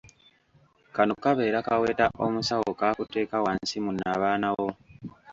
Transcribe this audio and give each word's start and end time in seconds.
Kano 0.95 1.13
kabeera 1.23 1.59
kaweta 1.67 2.05
omusawo 2.25 2.69
k’akuteeka 2.79 3.37
wansi 3.45 3.77
mu 3.83 3.91
nnabaana 3.93 4.49
wo. 4.57 4.69